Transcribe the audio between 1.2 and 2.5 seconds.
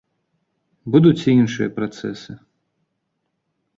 і іншыя працэсы.